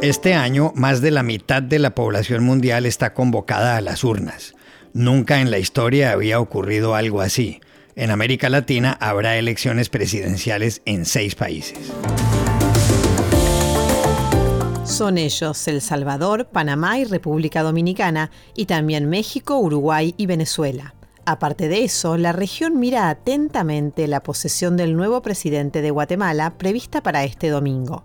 Este 0.00 0.34
año, 0.34 0.72
más 0.76 1.00
de 1.00 1.10
la 1.10 1.24
mitad 1.24 1.60
de 1.60 1.80
la 1.80 1.92
población 1.92 2.44
mundial 2.44 2.86
está 2.86 3.14
convocada 3.14 3.76
a 3.76 3.80
las 3.80 4.04
urnas. 4.04 4.54
Nunca 4.92 5.40
en 5.40 5.50
la 5.50 5.58
historia 5.58 6.12
había 6.12 6.38
ocurrido 6.38 6.94
algo 6.94 7.20
así. 7.20 7.60
En 7.96 8.12
América 8.12 8.48
Latina 8.48 8.96
habrá 9.00 9.36
elecciones 9.38 9.88
presidenciales 9.88 10.82
en 10.84 11.04
seis 11.04 11.34
países. 11.34 11.78
Son 14.84 15.18
ellos 15.18 15.66
El 15.66 15.80
Salvador, 15.80 16.46
Panamá 16.46 17.00
y 17.00 17.04
República 17.04 17.64
Dominicana, 17.64 18.30
y 18.54 18.66
también 18.66 19.08
México, 19.08 19.58
Uruguay 19.58 20.14
y 20.16 20.26
Venezuela. 20.26 20.94
Aparte 21.26 21.66
de 21.66 21.82
eso, 21.82 22.16
la 22.16 22.30
región 22.30 22.78
mira 22.78 23.10
atentamente 23.10 24.06
la 24.06 24.22
posesión 24.22 24.76
del 24.76 24.96
nuevo 24.96 25.22
presidente 25.22 25.82
de 25.82 25.90
Guatemala 25.90 26.56
prevista 26.56 27.02
para 27.02 27.24
este 27.24 27.48
domingo. 27.48 28.04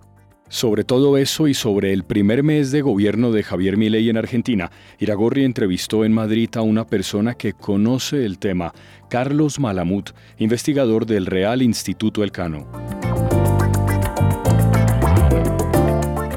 Sobre 0.54 0.84
todo 0.84 1.18
eso 1.18 1.48
y 1.48 1.56
sobre 1.56 1.94
el 1.94 2.04
primer 2.04 2.44
mes 2.44 2.70
de 2.70 2.84
gobierno 2.84 3.32
de 3.32 3.42
Javier 3.42 3.76
Milei 3.76 4.08
en 4.12 4.18
Argentina, 4.18 4.70
Iragorri 5.00 5.46
entrevistó 5.46 6.06
en 6.06 6.14
Madrid 6.14 6.48
a 6.54 6.62
una 6.62 6.86
persona 6.86 7.34
que 7.34 7.54
conoce 7.54 8.24
el 8.24 8.38
tema, 8.38 8.72
Carlos 9.10 9.60
Malamud, 9.60 10.04
investigador 10.38 11.08
del 11.08 11.26
Real 11.26 11.64
Instituto 11.64 12.24
Elcano. 12.24 12.68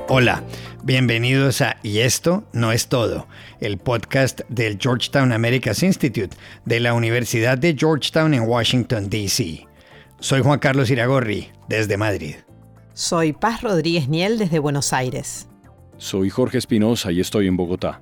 Hola, 0.09 0.43
bienvenidos 0.83 1.61
a 1.61 1.77
Y 1.83 1.99
esto 1.99 2.45
no 2.55 2.73
es 2.73 2.89
todo, 2.89 3.29
el 3.61 3.77
podcast 3.77 4.41
del 4.49 4.79
Georgetown 4.81 5.31
Americas 5.31 5.83
Institute 5.83 6.35
de 6.65 6.81
la 6.81 6.95
Universidad 6.95 7.59
de 7.59 7.77
Georgetown 7.79 8.33
en 8.33 8.45
Washington, 8.45 9.11
D.C. 9.11 9.67
Soy 10.21 10.41
Juan 10.41 10.59
Carlos 10.59 10.89
Iragorri, 10.89 11.49
desde 11.69 11.99
Madrid. 11.99 12.37
Soy 12.97 13.35
Paz 13.35 13.61
Rodríguez 13.61 14.09
Niel 14.09 14.39
desde 14.39 14.59
Buenos 14.59 14.95
Aires. 14.95 15.49
Soy 15.99 16.31
Jorge 16.31 16.57
Espinosa 16.57 17.13
y 17.13 17.21
estoy 17.21 17.47
en 17.47 17.55
Bogotá. 17.55 18.01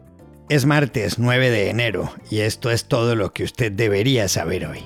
Es 0.49 0.67
martes 0.67 1.19
9 1.19 1.51
de 1.51 1.69
enero 1.69 2.13
y 2.31 2.39
esto 2.39 2.71
es 2.71 2.85
todo 2.85 3.17
lo 3.17 3.33
que 3.33 3.43
usted 3.43 3.73
debería 3.73 4.29
saber 4.29 4.67
hoy. 4.67 4.85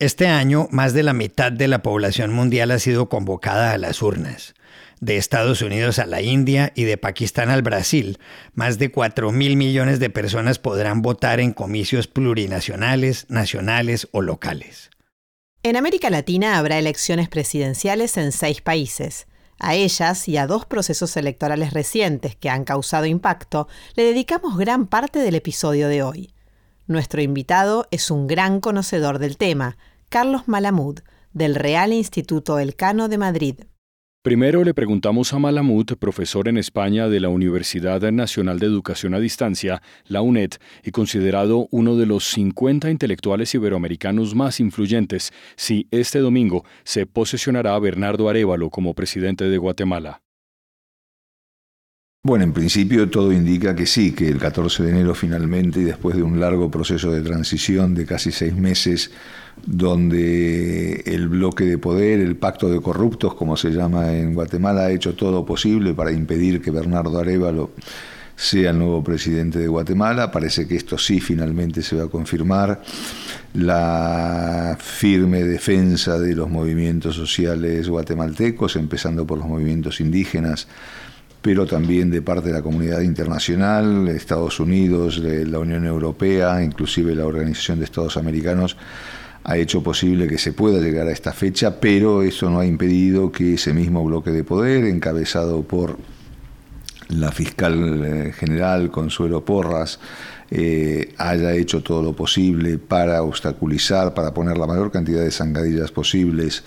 Este 0.00 0.26
año, 0.26 0.66
más 0.70 0.92
de 0.92 1.04
la 1.04 1.12
mitad 1.12 1.52
de 1.52 1.68
la 1.68 1.82
población 1.82 2.32
mundial 2.32 2.72
ha 2.72 2.78
sido 2.78 3.08
convocada 3.08 3.72
a 3.72 3.78
las 3.78 4.02
urnas 4.02 4.54
de 5.00 5.16
Estados 5.16 5.62
Unidos 5.62 5.98
a 5.98 6.06
la 6.06 6.22
India 6.22 6.72
y 6.74 6.84
de 6.84 6.96
Pakistán 6.96 7.50
al 7.50 7.62
Brasil, 7.62 8.18
más 8.54 8.78
de 8.78 8.90
4 8.90 9.32
mil 9.32 9.56
millones 9.56 10.00
de 10.00 10.10
personas 10.10 10.58
podrán 10.58 11.02
votar 11.02 11.40
en 11.40 11.52
comicios 11.52 12.06
plurinacionales, 12.06 13.26
nacionales 13.28 14.08
o 14.12 14.22
locales. 14.22 14.90
En 15.62 15.76
América 15.76 16.10
Latina 16.10 16.58
habrá 16.58 16.78
elecciones 16.78 17.28
presidenciales 17.28 18.16
en 18.16 18.32
seis 18.32 18.60
países. 18.60 19.26
A 19.58 19.74
ellas 19.74 20.26
y 20.28 20.36
a 20.36 20.46
dos 20.46 20.66
procesos 20.66 21.16
electorales 21.16 21.72
recientes 21.72 22.34
que 22.34 22.50
han 22.50 22.64
causado 22.64 23.06
impacto, 23.06 23.68
le 23.94 24.02
dedicamos 24.02 24.58
gran 24.58 24.86
parte 24.86 25.20
del 25.20 25.36
episodio 25.36 25.88
de 25.88 26.02
hoy. 26.02 26.33
Nuestro 26.86 27.22
invitado 27.22 27.86
es 27.90 28.10
un 28.10 28.26
gran 28.26 28.60
conocedor 28.60 29.18
del 29.18 29.38
tema, 29.38 29.78
Carlos 30.10 30.48
Malamud, 30.48 31.00
del 31.32 31.54
Real 31.54 31.94
Instituto 31.94 32.58
Elcano 32.58 33.08
de 33.08 33.16
Madrid. 33.16 33.54
Primero 34.22 34.64
le 34.64 34.74
preguntamos 34.74 35.32
a 35.32 35.38
Malamud, 35.38 35.86
profesor 35.98 36.46
en 36.46 36.58
España 36.58 37.08
de 37.08 37.20
la 37.20 37.30
Universidad 37.30 38.02
Nacional 38.12 38.58
de 38.58 38.66
Educación 38.66 39.14
a 39.14 39.18
Distancia, 39.18 39.80
la 40.06 40.20
UNED, 40.20 40.52
y 40.82 40.90
considerado 40.90 41.68
uno 41.70 41.96
de 41.96 42.04
los 42.04 42.24
50 42.30 42.90
intelectuales 42.90 43.54
iberoamericanos 43.54 44.34
más 44.34 44.60
influyentes, 44.60 45.32
si 45.56 45.88
este 45.90 46.18
domingo 46.18 46.64
se 46.84 47.06
posesionará 47.06 47.78
Bernardo 47.78 48.28
Arevalo 48.28 48.68
como 48.68 48.94
presidente 48.94 49.44
de 49.44 49.56
Guatemala. 49.56 50.23
Bueno, 52.26 52.44
en 52.44 52.54
principio 52.54 53.10
todo 53.10 53.32
indica 53.32 53.76
que 53.76 53.84
sí, 53.84 54.12
que 54.12 54.26
el 54.26 54.38
14 54.38 54.82
de 54.82 54.88
enero 54.88 55.14
finalmente, 55.14 55.80
y 55.80 55.84
después 55.84 56.16
de 56.16 56.22
un 56.22 56.40
largo 56.40 56.70
proceso 56.70 57.12
de 57.12 57.20
transición 57.20 57.94
de 57.94 58.06
casi 58.06 58.32
seis 58.32 58.56
meses, 58.56 59.10
donde 59.66 61.02
el 61.04 61.28
bloque 61.28 61.64
de 61.64 61.76
poder, 61.76 62.20
el 62.20 62.36
pacto 62.36 62.70
de 62.70 62.80
corruptos, 62.80 63.34
como 63.34 63.58
se 63.58 63.72
llama 63.72 64.14
en 64.14 64.32
Guatemala, 64.32 64.86
ha 64.86 64.90
hecho 64.90 65.14
todo 65.14 65.44
posible 65.44 65.92
para 65.92 66.12
impedir 66.12 66.62
que 66.62 66.70
Bernardo 66.70 67.18
Arevalo 67.18 67.72
sea 68.36 68.70
el 68.70 68.78
nuevo 68.78 69.04
presidente 69.04 69.58
de 69.58 69.68
Guatemala. 69.68 70.30
Parece 70.30 70.66
que 70.66 70.76
esto 70.76 70.96
sí 70.96 71.20
finalmente 71.20 71.82
se 71.82 71.96
va 71.96 72.04
a 72.04 72.08
confirmar. 72.08 72.80
La 73.52 74.78
firme 74.80 75.44
defensa 75.44 76.18
de 76.18 76.34
los 76.34 76.48
movimientos 76.48 77.16
sociales 77.16 77.86
guatemaltecos, 77.86 78.76
empezando 78.76 79.26
por 79.26 79.36
los 79.36 79.46
movimientos 79.46 80.00
indígenas, 80.00 80.66
pero 81.44 81.66
también 81.66 82.10
de 82.10 82.22
parte 82.22 82.48
de 82.48 82.54
la 82.54 82.62
comunidad 82.62 83.02
internacional, 83.02 84.08
Estados 84.08 84.60
Unidos, 84.60 85.22
de 85.22 85.44
la 85.44 85.58
Unión 85.58 85.84
Europea, 85.84 86.64
inclusive 86.64 87.14
la 87.14 87.26
Organización 87.26 87.80
de 87.80 87.84
Estados 87.84 88.16
Americanos, 88.16 88.78
ha 89.44 89.58
hecho 89.58 89.82
posible 89.82 90.26
que 90.26 90.38
se 90.38 90.54
pueda 90.54 90.80
llegar 90.80 91.06
a 91.06 91.12
esta 91.12 91.34
fecha, 91.34 91.80
pero 91.80 92.22
eso 92.22 92.48
no 92.48 92.60
ha 92.60 92.64
impedido 92.64 93.30
que 93.30 93.54
ese 93.54 93.74
mismo 93.74 94.02
bloque 94.02 94.30
de 94.30 94.42
poder, 94.42 94.86
encabezado 94.86 95.64
por 95.64 95.98
la 97.10 97.30
fiscal 97.30 98.02
eh, 98.02 98.32
general 98.32 98.90
Consuelo 98.90 99.44
Porras, 99.44 100.00
eh, 100.50 101.12
haya 101.18 101.52
hecho 101.52 101.82
todo 101.82 102.02
lo 102.02 102.16
posible 102.16 102.78
para 102.78 103.22
obstaculizar, 103.22 104.14
para 104.14 104.32
poner 104.32 104.56
la 104.56 104.66
mayor 104.66 104.90
cantidad 104.90 105.22
de 105.22 105.30
zancadillas 105.30 105.92
posibles 105.92 106.64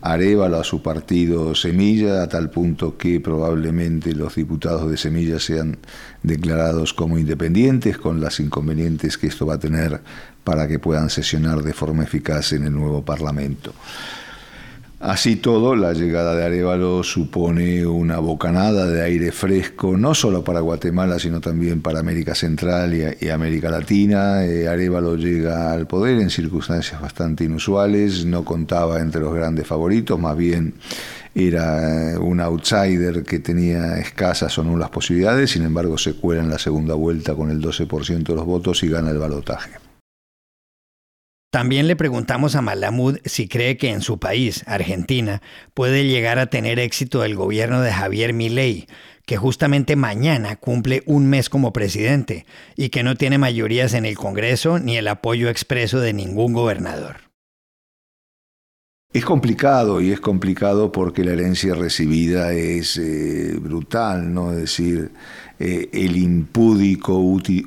Arevalo 0.00 0.60
a 0.60 0.64
su 0.64 0.80
partido 0.80 1.54
Semilla, 1.56 2.22
a 2.22 2.28
tal 2.28 2.50
punto 2.50 2.96
que 2.96 3.20
probablemente 3.20 4.14
los 4.14 4.36
diputados 4.36 4.88
de 4.88 4.96
Semilla 4.96 5.40
sean 5.40 5.78
declarados 6.22 6.94
como 6.94 7.18
independientes, 7.18 7.98
con 7.98 8.20
las 8.20 8.38
inconvenientes 8.38 9.18
que 9.18 9.26
esto 9.26 9.46
va 9.46 9.54
a 9.54 9.58
tener 9.58 10.00
para 10.44 10.68
que 10.68 10.78
puedan 10.78 11.10
sesionar 11.10 11.62
de 11.62 11.72
forma 11.72 12.04
eficaz 12.04 12.52
en 12.52 12.64
el 12.64 12.72
nuevo 12.72 13.04
Parlamento. 13.04 13.72
Así 15.00 15.36
todo, 15.36 15.76
la 15.76 15.92
llegada 15.92 16.34
de 16.34 16.44
Arevalo 16.44 17.04
supone 17.04 17.86
una 17.86 18.18
bocanada 18.18 18.88
de 18.88 19.00
aire 19.00 19.30
fresco, 19.30 19.96
no 19.96 20.12
solo 20.12 20.42
para 20.42 20.58
Guatemala, 20.58 21.20
sino 21.20 21.40
también 21.40 21.82
para 21.82 22.00
América 22.00 22.34
Central 22.34 23.16
y, 23.20 23.28
América 23.28 23.70
Latina. 23.70 24.44
Eh, 24.44 24.66
Arevalo 24.66 25.14
llega 25.14 25.70
al 25.72 25.86
poder 25.86 26.18
en 26.18 26.30
circunstancias 26.30 27.00
bastante 27.00 27.44
inusuales, 27.44 28.24
no 28.24 28.44
contaba 28.44 28.98
entre 28.98 29.20
los 29.20 29.32
grandes 29.32 29.68
favoritos, 29.68 30.18
más 30.18 30.36
bien 30.36 30.74
era 31.32 32.14
eh, 32.14 32.18
un 32.18 32.40
outsider 32.40 33.22
que 33.22 33.38
tenía 33.38 33.98
escasas 33.98 34.58
o 34.58 34.64
nulas 34.64 34.90
posibilidades, 34.90 35.52
sin 35.52 35.62
embargo 35.62 35.96
se 35.96 36.14
cuela 36.14 36.42
en 36.42 36.50
la 36.50 36.58
segunda 36.58 36.94
vuelta 36.94 37.36
con 37.36 37.52
el 37.52 37.62
12% 37.62 38.24
de 38.24 38.34
los 38.34 38.44
votos 38.44 38.82
y 38.82 38.88
gana 38.88 39.10
el 39.10 39.18
balotaje. 39.18 39.87
También 41.50 41.86
le 41.88 41.96
preguntamos 41.96 42.56
a 42.56 42.60
Malamud 42.60 43.18
si 43.24 43.48
cree 43.48 43.78
que 43.78 43.88
en 43.90 44.02
su 44.02 44.18
país, 44.18 44.64
Argentina, 44.66 45.40
puede 45.72 46.04
llegar 46.06 46.38
a 46.38 46.48
tener 46.48 46.78
éxito 46.78 47.24
el 47.24 47.36
gobierno 47.36 47.80
de 47.80 47.90
Javier 47.90 48.34
Milei, 48.34 48.86
que 49.24 49.38
justamente 49.38 49.96
mañana 49.96 50.56
cumple 50.56 51.02
un 51.06 51.26
mes 51.26 51.48
como 51.48 51.72
presidente 51.72 52.44
y 52.76 52.90
que 52.90 53.02
no 53.02 53.14
tiene 53.14 53.38
mayorías 53.38 53.94
en 53.94 54.04
el 54.04 54.18
Congreso 54.18 54.78
ni 54.78 54.98
el 54.98 55.08
apoyo 55.08 55.48
expreso 55.48 56.00
de 56.00 56.12
ningún 56.12 56.52
gobernador. 56.52 57.28
Es 59.10 59.24
complicado 59.24 60.02
y 60.02 60.12
es 60.12 60.20
complicado 60.20 60.92
porque 60.92 61.24
la 61.24 61.32
herencia 61.32 61.74
recibida 61.74 62.52
es 62.52 62.98
eh, 62.98 63.56
brutal, 63.58 64.34
¿no? 64.34 64.52
Es 64.52 64.58
decir, 64.58 65.12
eh, 65.58 65.88
el 65.94 66.14
impúdico 66.18 67.18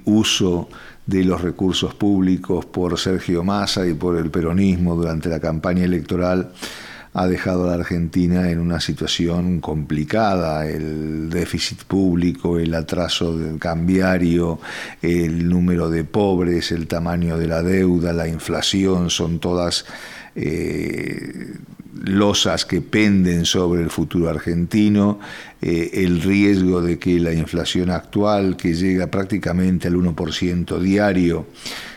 uso 0.06 0.70
de 1.06 1.24
los 1.24 1.42
recursos 1.42 1.94
públicos 1.94 2.66
por 2.66 2.98
Sergio 3.00 3.44
Massa 3.44 3.88
y 3.88 3.94
por 3.94 4.18
el 4.18 4.30
peronismo 4.30 4.96
durante 4.96 5.30
la 5.30 5.40
campaña 5.40 5.84
electoral 5.84 6.52
ha 7.14 7.28
dejado 7.28 7.66
a 7.66 7.68
la 7.68 7.74
Argentina 7.74 8.50
en 8.50 8.60
una 8.60 8.80
situación 8.80 9.60
complicada. 9.60 10.68
El 10.68 11.30
déficit 11.30 11.84
público, 11.84 12.58
el 12.58 12.74
atraso 12.74 13.38
del 13.38 13.60
cambiario, 13.60 14.60
el 15.02 15.50
número 15.50 15.90
de 15.90 16.06
pobres, 16.06 16.72
el 16.72 16.88
tamaño 16.88 17.38
de 17.38 17.48
la 17.48 17.64
deuda, 17.64 18.14
la 18.14 18.28
inflación, 18.28 19.10
son 19.10 19.40
todas 19.40 19.86
eh, 20.36 21.56
losas 22.04 22.66
que 22.66 22.82
penden 22.82 23.46
sobre 23.46 23.82
el 23.82 23.90
futuro 23.90 24.30
argentino, 24.30 25.20
eh, 25.62 25.92
el 25.94 26.22
riesgo 26.22 26.82
de 26.82 26.98
que 26.98 27.20
la 27.20 27.34
inflación 27.34 27.92
actual, 27.92 28.58
que 28.58 28.74
llega 28.74 29.08
prácticamente 29.08 29.88
al 29.88 29.96
1% 29.96 30.80
diario, 30.80 31.48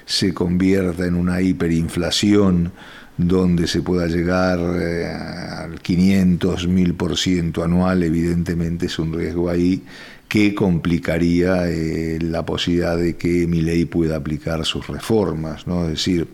se 0.05 0.35
convierta 0.35 1.07
en 1.07 1.15
una 1.15 1.41
hiperinflación 1.41 2.73
donde 3.17 3.67
se 3.69 3.81
pueda 3.81 4.07
llegar 4.07 4.59
eh, 4.77 5.07
al 5.07 5.81
500, 5.81 6.69
1000% 6.69 7.65
anual, 7.65 8.03
evidentemente 8.03 8.87
es 8.87 8.99
un 8.99 9.15
riesgo 9.15 9.49
ahí 9.49 9.83
que 10.29 10.55
complicaría 10.55 11.69
eh, 11.69 12.19
la 12.21 12.45
posibilidad 12.45 12.97
de 12.97 13.17
que 13.17 13.47
mi 13.47 13.61
ley 13.61 13.85
pueda 13.85 14.17
aplicar 14.17 14.65
sus 14.65 14.87
reformas, 14.89 15.67
¿no? 15.67 15.85
Es 15.85 15.91
decir, 15.91 16.27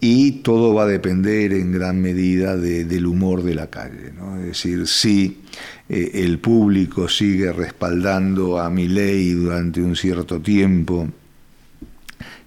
y 0.00 0.32
todo 0.42 0.72
va 0.72 0.84
a 0.84 0.86
depender 0.86 1.52
en 1.52 1.72
gran 1.72 2.00
medida 2.00 2.56
del 2.56 3.06
humor 3.06 3.42
de 3.42 3.54
la 3.54 3.68
calle. 3.68 4.12
¿no? 4.16 4.38
Es 4.38 4.46
decir, 4.46 4.86
si 4.86 5.42
eh, 5.88 6.10
el 6.14 6.38
público 6.38 7.08
sigue 7.08 7.52
respaldando 7.52 8.58
a 8.58 8.70
mi 8.70 8.88
ley 8.88 9.32
durante 9.32 9.82
un 9.82 9.94
cierto 9.96 10.40
tiempo 10.40 11.08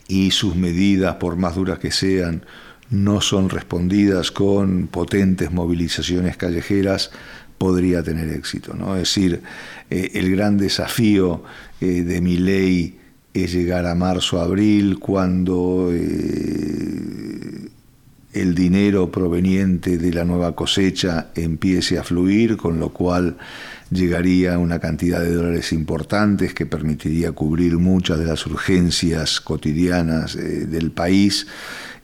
y 0.08 0.32
sus 0.32 0.56
medidas, 0.56 1.16
por 1.16 1.36
más 1.36 1.56
duras 1.56 1.78
que 1.78 1.92
sean, 1.92 2.44
no 2.90 3.22
son 3.22 3.50
respondidas 3.50 4.32
con 4.32 4.88
potentes 4.88 5.52
movilizaciones 5.52 6.38
callejeras, 6.38 7.12
podría 7.60 8.02
tener 8.02 8.30
éxito. 8.30 8.74
¿no? 8.74 8.96
Es 8.96 9.02
decir, 9.02 9.42
eh, 9.92 10.12
el 10.16 10.32
gran 10.32 10.58
desafío 10.58 11.44
eh, 11.82 12.02
de 12.02 12.20
mi 12.20 12.38
ley 12.38 13.00
es 13.34 13.54
llegar 13.54 13.86
a 13.86 13.96
marzo, 13.96 14.40
abril, 14.40 15.00
cuando 15.00 15.90
eh, 15.92 17.70
el 18.34 18.56
dinero 18.56 19.12
proveniente 19.12 19.98
de 19.98 20.14
la 20.14 20.26
nueva 20.26 20.56
cosecha 20.56 21.28
empiece 21.36 21.98
a 21.98 22.04
fluir, 22.04 22.58
con 22.58 22.80
lo 22.80 22.90
cual 22.90 23.38
llegaría 23.92 24.58
una 24.58 24.80
cantidad 24.80 25.22
de 25.22 25.34
dólares 25.34 25.72
importantes 25.72 26.54
que 26.54 26.66
permitiría 26.66 27.32
cubrir 27.32 27.78
muchas 27.78 28.20
de 28.20 28.26
las 28.26 28.46
urgencias 28.46 29.40
cotidianas 29.40 30.36
eh, 30.36 30.66
del 30.66 30.92
país. 30.92 31.48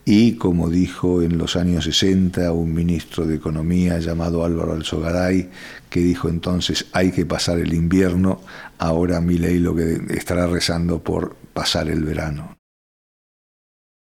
Y 0.06 0.36
como 0.36 0.70
dijo 0.70 1.22
en 1.22 1.38
los 1.38 1.56
años 1.56 1.84
60 1.84 2.52
un 2.52 2.74
ministro 2.74 3.26
de 3.26 3.36
Economía 3.36 4.00
llamado 4.00 4.44
Álvaro 4.44 4.74
Alzogaray, 4.74 5.50
que 5.90 6.00
dijo 6.00 6.30
entonces 6.30 6.88
hay 6.94 7.12
que 7.12 7.26
pasar 7.26 7.60
el 7.60 7.74
invierno, 7.74 8.42
ahora 8.80 9.22
ley 9.22 9.60
lo 9.60 9.76
que 9.76 10.02
estará 10.10 10.48
rezando 10.48 11.04
por 11.04 11.36
pasar 11.54 11.90
el 11.90 12.04
verano. 12.04 12.56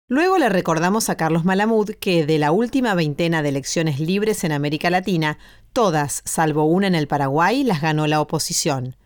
Luego 0.09 0.37
le 0.37 0.49
recordamos 0.49 1.09
a 1.09 1.15
Carlos 1.15 1.45
Malamud 1.45 1.89
que 1.99 2.25
de 2.25 2.37
la 2.37 2.51
última 2.51 2.93
veintena 2.93 3.41
de 3.41 3.49
elecciones 3.49 3.99
libres 3.99 4.43
en 4.43 4.51
América 4.51 4.89
Latina, 4.89 5.37
todas, 5.71 6.21
salvo 6.25 6.65
una 6.65 6.87
en 6.87 6.95
el 6.95 7.07
Paraguay, 7.07 7.63
las 7.63 7.81
ganó 7.81 8.05
la 8.05 8.19
oposición. 8.19 8.97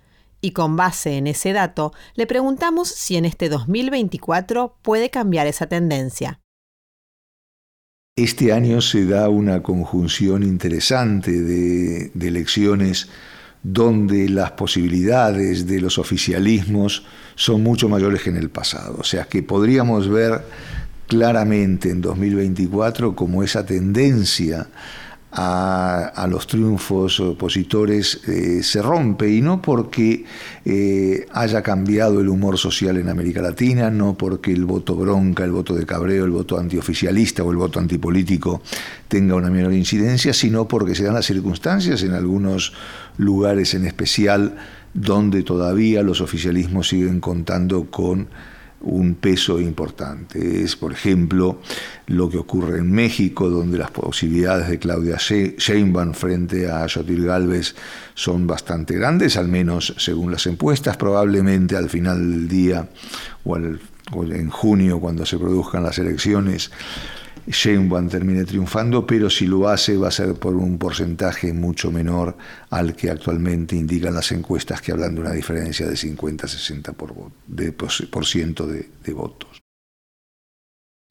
Y 0.41 0.51
con 0.51 0.75
base 0.75 1.17
en 1.17 1.27
ese 1.27 1.53
dato, 1.53 1.93
le 2.15 2.25
preguntamos 2.27 2.89
si 2.89 3.15
en 3.15 3.25
este 3.25 3.47
2024 3.47 4.75
puede 4.81 5.09
cambiar 5.09 5.47
esa 5.47 5.67
tendencia. 5.67 6.39
Este 8.17 8.51
año 8.51 8.81
se 8.81 9.05
da 9.05 9.29
una 9.29 9.61
conjunción 9.61 10.41
interesante 10.41 11.39
de, 11.39 12.09
elecciones 12.19 13.09
donde 13.61 14.27
las 14.27 14.53
posibilidades 14.53 15.67
de 15.67 15.79
los 15.79 15.99
oficialismos 15.99 17.05
son 17.35 17.61
mucho 17.61 17.87
mayores 17.87 18.23
que 18.23 18.31
en 18.31 18.37
el 18.37 18.49
pasado. 18.49 18.95
O 18.97 19.03
sea 19.03 19.25
que 19.25 19.43
podríamos 19.43 20.09
ver 20.09 20.41
claramente 21.05 21.91
en 21.91 22.01
2024 22.01 23.15
como 23.15 23.43
esa 23.43 23.67
tendencia 23.67 24.65
a, 25.39 26.27
los 26.29 26.47
triunfos 26.47 27.19
opositores 27.19 28.21
eh, 28.27 28.63
se 28.63 28.81
rompe. 28.81 29.29
Y 29.29 29.41
no 29.41 29.61
porque 29.61 30.25
eh, 30.65 31.27
haya 31.31 31.61
cambiado 31.61 32.19
el 32.19 32.27
humor 32.27 32.57
social 32.57 32.97
en 32.97 33.07
América 33.07 33.41
Latina, 33.41 33.91
no 33.91 34.17
porque 34.17 34.51
el 34.51 34.65
voto 34.65 34.95
bronca, 34.95 35.43
el 35.43 35.51
voto 35.51 35.75
de 35.75 35.85
cabreo, 35.85 36.25
el 36.25 36.31
voto 36.31 36.57
antioficialista 36.57 37.43
o 37.43 37.51
el 37.51 37.57
voto 37.57 37.79
antipolítico 37.79 38.61
tenga 39.07 39.35
una 39.35 39.51
menor 39.51 39.73
incidencia, 39.73 40.33
sino 40.33 40.67
porque 40.67 40.95
se 40.95 41.03
dan 41.03 41.13
las 41.13 41.27
circunstancias 41.27 42.01
en 42.01 42.13
algunos 42.13 42.73
lugares 43.17 43.75
en 43.75 43.85
especial 43.85 44.55
donde 44.95 45.43
todavía 45.43 46.01
los 46.01 46.19
oficialismos 46.21 46.87
siguen 46.87 47.19
contando 47.19 47.85
con 47.91 48.27
un 48.81 49.15
peso 49.15 49.59
importante. 49.59 50.63
Es, 50.63 50.75
por 50.75 50.91
ejemplo, 50.93 51.59
lo 52.07 52.29
que 52.29 52.37
ocurre 52.37 52.79
en 52.79 52.91
México, 52.91 53.49
donde 53.49 53.77
las 53.77 53.91
posibilidades 53.91 54.69
de 54.69 54.79
Claudia 54.79 55.17
Sheinbaum 55.17 56.13
frente 56.13 56.69
a 56.69 56.85
Yotil 56.85 57.25
Galvez 57.25 57.75
son 58.13 58.47
bastante 58.47 58.95
grandes, 58.95 59.37
al 59.37 59.47
menos 59.47 59.93
según 59.97 60.31
las 60.31 60.45
encuestas. 60.47 60.97
Probablemente 60.97 61.75
al 61.75 61.89
final 61.89 62.19
del 62.19 62.47
día 62.47 62.89
o 63.43 63.57
en 63.57 64.49
junio, 64.49 64.99
cuando 64.99 65.25
se 65.25 65.37
produzcan 65.37 65.83
las 65.83 65.97
elecciones, 65.99 66.71
Sheinbaum 67.47 68.09
termine 68.09 68.43
triunfando, 68.43 69.07
pero 69.07 69.29
si 69.29 69.47
lo 69.47 69.69
hace 69.69 69.95
va 69.95 70.09
a 70.09 70.11
ser 70.11 70.33
por 70.33 70.55
un 70.55 70.77
porcentaje 70.77 71.53
mucho 71.53 71.91
menor 71.91 72.37
al 72.69 72.95
que 72.95 73.09
actualmente 73.09 73.75
indican 73.75 74.13
las 74.13 74.31
encuestas 74.33 74.81
que 74.81 74.91
hablan 74.91 75.15
de 75.15 75.21
una 75.21 75.31
diferencia 75.31 75.87
de 75.87 75.93
50-60% 75.93 76.93
por, 76.93 77.13
de, 77.47 77.73
ciento 78.25 78.67
de, 78.67 78.89
de 79.03 79.13
votos. 79.13 79.61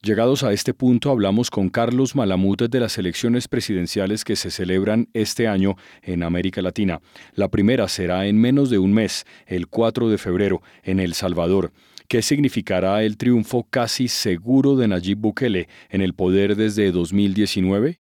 Llegados 0.02 0.44
a 0.44 0.52
este 0.52 0.74
punto, 0.74 1.10
hablamos 1.10 1.50
con 1.50 1.70
Carlos 1.70 2.14
Malamud 2.14 2.68
de 2.68 2.80
las 2.80 2.98
elecciones 2.98 3.48
presidenciales 3.48 4.24
que 4.24 4.36
se 4.36 4.50
celebran 4.50 5.08
este 5.14 5.48
año 5.48 5.74
en 6.02 6.22
América 6.22 6.60
Latina. 6.62 7.00
La 7.34 7.48
primera 7.48 7.88
será 7.88 8.26
en 8.26 8.38
menos 8.38 8.68
de 8.70 8.78
un 8.78 8.92
mes, 8.92 9.24
el 9.46 9.66
4 9.66 10.08
de 10.10 10.18
febrero, 10.18 10.62
en 10.84 11.00
El 11.00 11.14
Salvador. 11.14 11.72
¿Qué 12.08 12.22
significará 12.22 13.02
el 13.02 13.16
triunfo 13.16 13.66
casi 13.68 14.06
seguro 14.08 14.76
de 14.76 14.86
Nayib 14.86 15.18
Bukele 15.18 15.68
en 15.90 16.02
el 16.02 16.14
poder 16.14 16.54
desde 16.54 16.92
2019? 16.92 18.00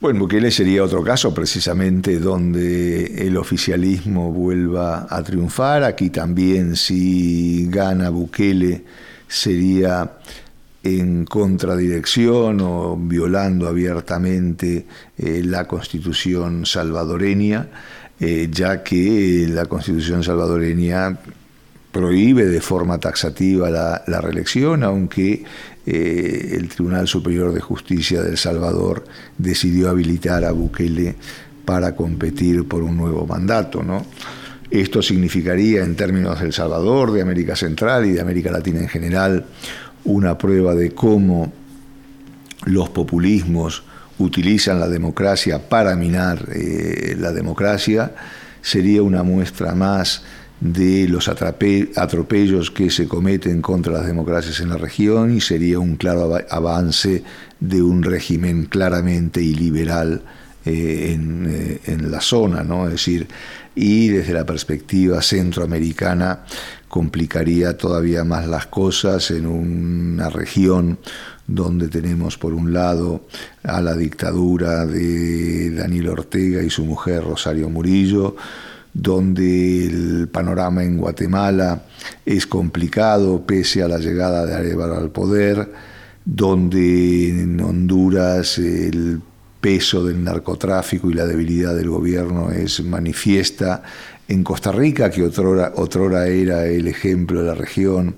Bueno, 0.00 0.20
Bukele 0.20 0.50
sería 0.50 0.82
otro 0.82 1.04
caso 1.04 1.32
precisamente 1.32 2.18
donde 2.18 3.26
el 3.26 3.36
oficialismo 3.36 4.32
vuelva 4.32 5.06
a 5.08 5.22
triunfar. 5.22 5.84
Aquí 5.84 6.10
también 6.10 6.74
si 6.74 7.66
gana 7.70 8.10
Bukele 8.10 8.84
sería 9.28 10.18
en 10.82 11.24
contradirección 11.24 12.60
o 12.60 12.96
violando 12.96 13.68
abiertamente 13.68 14.86
eh, 15.16 15.42
la 15.44 15.66
constitución 15.66 16.66
salvadoreña, 16.66 17.68
eh, 18.18 18.48
ya 18.50 18.82
que 18.82 19.46
la 19.48 19.66
constitución 19.66 20.22
salvadoreña 20.22 21.18
prohíbe 21.94 22.46
de 22.46 22.60
forma 22.60 22.98
taxativa 22.98 23.70
la, 23.70 24.20
reelección, 24.20 24.82
aunque 24.82 25.44
eh, 25.86 26.56
el 26.58 26.68
Tribunal 26.68 27.06
Superior 27.06 27.54
de 27.54 27.60
Justicia 27.60 28.20
de 28.20 28.30
El 28.30 28.36
Salvador 28.36 29.04
decidió 29.38 29.90
habilitar 29.90 30.44
a 30.44 30.50
Bukele 30.50 31.14
para 31.64 31.94
competir 31.94 32.66
por 32.66 32.82
un 32.82 32.96
nuevo 32.96 33.24
mandato. 33.28 33.80
Esto 34.72 35.02
significaría, 35.02 35.84
en 35.84 35.94
términos 35.94 36.40
de 36.40 36.46
El 36.46 36.52
Salvador, 36.52 37.12
de 37.12 37.22
América 37.22 37.54
Central 37.54 38.06
y 38.06 38.10
de 38.10 38.20
América 38.20 38.50
Latina 38.50 38.80
en 38.80 38.88
general, 38.88 39.46
una 40.02 40.36
prueba 40.36 40.74
de 40.74 40.90
cómo 40.90 41.52
los 42.64 42.88
populismos 42.88 43.84
utilizan 44.18 44.80
la 44.80 44.88
democracia 44.88 45.68
para 45.68 45.94
minar 45.94 46.44
eh, 46.52 47.14
la 47.16 47.32
democracia, 47.32 48.12
sería 48.62 49.00
una 49.02 49.22
muestra 49.22 49.76
más 49.76 50.24
de 50.60 51.08
los 51.08 51.28
atropellos 51.28 52.70
que 52.70 52.90
se 52.90 53.06
cometen 53.06 53.60
contra 53.60 53.92
las 53.92 54.06
democracias 54.06 54.60
en 54.60 54.70
la 54.70 54.76
región 54.76 55.34
y 55.36 55.40
sería 55.40 55.78
un 55.78 55.96
claro 55.96 56.38
avance 56.48 57.22
de 57.60 57.82
un 57.82 58.02
régimen 58.02 58.66
claramente 58.66 59.42
iliberal 59.42 60.22
eh, 60.66 61.18
eh, 61.18 61.80
en, 61.84 62.10
la 62.10 62.22
zona, 62.22 62.62
¿no? 62.62 62.86
Es 62.86 62.92
decir, 62.92 63.28
y 63.74 64.08
desde 64.08 64.32
la 64.32 64.46
perspectiva 64.46 65.20
centroamericana 65.20 66.44
complicaría 66.88 67.76
todavía 67.76 68.24
más 68.24 68.46
las 68.46 68.66
cosas 68.66 69.30
en 69.30 69.46
una 69.46 70.30
región 70.30 70.98
donde 71.46 71.88
tenemos 71.88 72.38
por 72.38 72.54
un 72.54 72.72
lado 72.72 73.26
a 73.62 73.82
la 73.82 73.94
dictadura 73.94 74.86
de 74.86 75.70
Daniel 75.72 76.08
Ortega 76.08 76.62
y 76.62 76.70
su 76.70 76.86
mujer 76.86 77.24
Rosario 77.24 77.68
Murillo, 77.68 78.36
donde 78.94 79.86
el 79.86 80.28
panorama 80.28 80.84
en 80.84 80.96
Guatemala 80.96 81.82
es 82.24 82.46
complicado 82.46 83.44
pese 83.44 83.82
a 83.82 83.88
la 83.88 83.98
llegada 83.98 84.46
de 84.46 84.54
Arevalo 84.54 84.96
al 84.96 85.10
poder, 85.10 85.72
donde 86.24 87.28
en 87.28 87.60
Honduras 87.60 88.58
el 88.58 89.20
peso 89.60 90.04
del 90.04 90.22
narcotráfico 90.22 91.10
y 91.10 91.14
la 91.14 91.26
debilidad 91.26 91.74
del 91.74 91.90
gobierno 91.90 92.50
es 92.52 92.84
manifiesta. 92.84 93.82
En 94.28 94.44
Costa 94.44 94.72
Rica, 94.72 95.10
que 95.10 95.22
otrora, 95.22 95.72
otrora 95.76 96.28
era 96.28 96.66
el 96.66 96.86
ejemplo 96.86 97.42
de 97.42 97.48
la 97.48 97.54
región, 97.54 98.16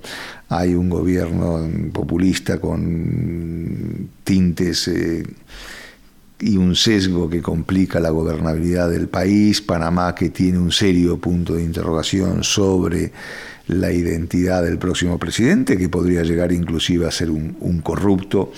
hay 0.48 0.74
un 0.74 0.90
gobierno 0.90 1.68
populista 1.92 2.60
con 2.60 4.10
tintes... 4.24 4.88
Eh, 4.88 5.24
y 6.38 6.56
un 6.56 6.74
sesgo 6.74 7.30
que 7.30 7.40
complica 7.40 8.00
la 8.00 8.10
gobernabilidad 8.10 8.90
del 8.90 9.08
país, 9.08 9.62
Panamá 9.62 10.14
que 10.14 10.30
tiene 10.30 10.58
un 10.58 10.70
serio 10.70 11.18
punto 11.18 11.54
de 11.54 11.62
interrogación 11.62 12.44
sobre 12.44 13.12
la 13.68 13.90
identidad 13.90 14.62
del 14.62 14.78
próximo 14.78 15.18
presidente, 15.18 15.76
que 15.76 15.88
podría 15.88 16.22
llegar 16.22 16.52
inclusive 16.52 17.06
a 17.06 17.10
ser 17.10 17.30
un, 17.30 17.56
un 17.60 17.80
corrupto, 17.80 18.52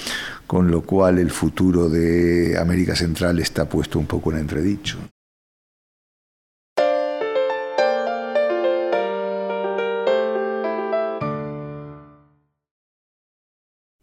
con 0.47 0.71
lo 0.71 0.83
cual 0.83 1.19
el 1.19 1.31
futuro 1.31 1.89
de 1.89 2.59
América 2.59 2.95
Central 2.97 3.39
está 3.39 3.69
puesto 3.69 3.99
un 3.99 4.07
poco 4.07 4.33
en 4.33 4.39
entredicho. 4.39 4.99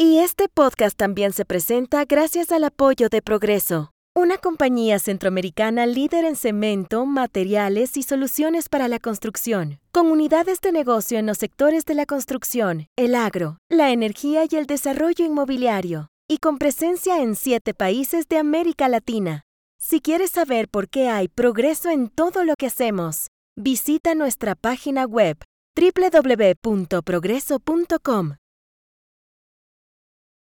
Y 0.00 0.18
este 0.18 0.48
podcast 0.48 0.96
también 0.96 1.32
se 1.32 1.44
presenta 1.44 2.04
gracias 2.04 2.52
al 2.52 2.62
apoyo 2.62 3.08
de 3.08 3.20
Progreso, 3.20 3.90
una 4.14 4.38
compañía 4.38 5.00
centroamericana 5.00 5.86
líder 5.86 6.24
en 6.24 6.36
cemento, 6.36 7.04
materiales 7.04 7.96
y 7.96 8.04
soluciones 8.04 8.68
para 8.68 8.86
la 8.86 9.00
construcción, 9.00 9.80
con 9.90 10.06
unidades 10.06 10.60
de 10.60 10.70
negocio 10.70 11.18
en 11.18 11.26
los 11.26 11.38
sectores 11.38 11.84
de 11.84 11.94
la 11.94 12.06
construcción, 12.06 12.86
el 12.94 13.16
agro, 13.16 13.58
la 13.68 13.90
energía 13.90 14.44
y 14.48 14.54
el 14.54 14.66
desarrollo 14.66 15.24
inmobiliario, 15.24 16.10
y 16.28 16.38
con 16.38 16.58
presencia 16.58 17.20
en 17.20 17.34
siete 17.34 17.74
países 17.74 18.28
de 18.28 18.38
América 18.38 18.88
Latina. 18.88 19.42
Si 19.80 20.00
quieres 20.00 20.30
saber 20.30 20.68
por 20.68 20.88
qué 20.88 21.08
hay 21.08 21.26
progreso 21.26 21.90
en 21.90 22.08
todo 22.08 22.44
lo 22.44 22.54
que 22.56 22.66
hacemos, 22.66 23.30
visita 23.56 24.14
nuestra 24.14 24.54
página 24.54 25.06
web 25.06 25.38
www.progreso.com. 25.74 28.36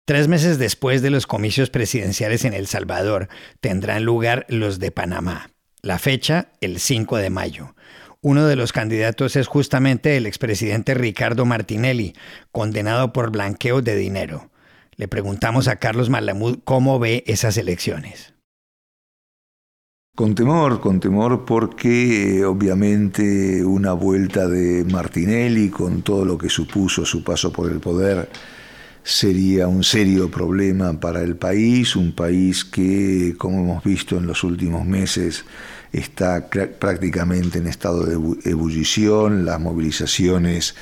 Tres 0.08 0.28
meses 0.28 0.60
después 0.60 1.02
de 1.02 1.10
los 1.10 1.26
comicios 1.26 1.72
presidenciales 1.72 2.46
en 2.46 2.54
El 2.54 2.68
Salvador, 2.68 3.28
tendrán 3.60 4.06
lugar 4.06 4.46
los 4.50 4.78
de 4.78 4.92
Panamá. 4.92 5.50
La 5.82 5.98
fecha, 5.98 6.50
el 6.62 6.80
5 6.80 7.18
de 7.18 7.32
mayo. 7.32 7.76
Uno 8.22 8.46
de 8.46 8.56
los 8.56 8.72
candidatos 8.72 9.36
es 9.36 9.48
justamente 9.48 10.16
el 10.16 10.28
expresidente 10.28 10.94
Ricardo 10.94 11.48
Martinelli, 11.48 12.14
condenado 12.52 13.14
por 13.14 13.32
blanqueo 13.32 13.82
de 13.82 13.96
dinero. 13.96 14.52
Le 14.96 15.08
preguntamos 15.08 15.68
a 15.68 15.78
Carlos 15.78 16.12
Malamud 16.12 16.60
cómo 16.64 17.00
ve 17.00 17.24
esas 17.26 17.58
elecciones. 17.58 18.36
Con 20.16 20.36
temor, 20.36 20.82
con 20.82 21.00
temor 21.00 21.46
porque 21.46 22.46
obviamente 22.46 23.66
una 23.66 23.94
vuelta 23.94 24.48
de 24.48 24.86
Martinelli 24.86 25.70
con 25.70 26.04
todo 26.04 26.26
lo 26.26 26.38
que 26.38 26.50
supuso 26.50 27.06
su 27.06 27.24
paso 27.24 27.52
por 27.52 27.72
el 27.72 27.80
poder 27.80 28.30
sería 29.06 29.68
un 29.68 29.84
serio 29.84 30.32
problema 30.32 31.00
para 31.00 31.22
el 31.22 31.36
país, 31.36 31.96
un 31.96 32.14
país 32.14 32.66
que, 32.66 33.36
como 33.38 33.60
hemos 33.60 33.84
visto 33.84 34.18
en 34.18 34.26
los 34.26 34.44
últimos 34.44 34.84
meses, 34.84 35.46
está 35.94 36.50
prácticamente 36.50 37.60
en 37.60 37.68
estado 37.68 38.04
de 38.04 38.16
ebullición, 38.50 39.46
las 39.46 39.60
movilizaciones 39.60 40.74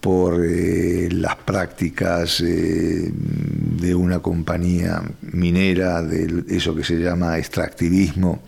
por 0.00 0.44
eh, 0.44 1.08
las 1.10 1.34
prácticas 1.34 2.40
eh, 2.40 3.10
de 3.12 3.94
una 3.94 4.20
compañía 4.20 5.02
minera, 5.22 6.00
de 6.00 6.44
eso 6.48 6.76
que 6.76 6.84
se 6.84 6.96
llama 6.98 7.38
extractivismo, 7.38 8.42